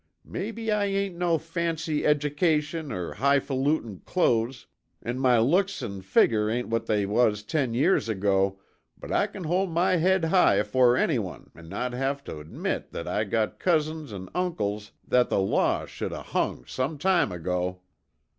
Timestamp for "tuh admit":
12.23-12.91